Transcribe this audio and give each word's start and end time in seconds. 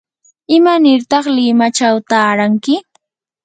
¿imanirta 0.55 1.17
limachaw 1.35 1.95
taaranki? 2.09 2.75